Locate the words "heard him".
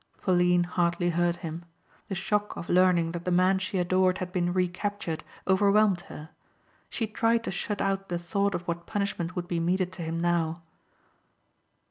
1.11-1.63